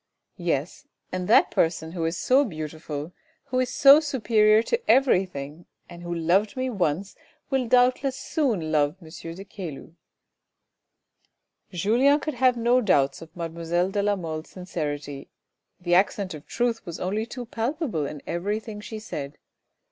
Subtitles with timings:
[0.53, 3.11] "Yes, and that person who is so beautiful,
[3.43, 7.15] who is so superior to everything and who loved me once,
[7.51, 9.09] will doubtless soon love M.
[9.35, 9.91] de Caylus."
[11.71, 15.29] Julien could have no doubts of mademoiselle de la Mole's sincerity,
[15.79, 19.37] the accent of truth was only too palpable in every thing she said.